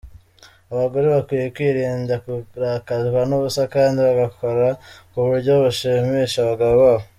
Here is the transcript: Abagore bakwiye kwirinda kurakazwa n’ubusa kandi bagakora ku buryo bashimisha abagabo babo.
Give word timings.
Abagore 0.71 1.05
bakwiye 1.15 1.45
kwirinda 1.55 2.13
kurakazwa 2.23 3.19
n’ubusa 3.29 3.63
kandi 3.73 3.97
bagakora 4.07 4.67
ku 5.11 5.17
buryo 5.25 5.53
bashimisha 5.63 6.37
abagabo 6.41 6.73
babo. 6.83 7.05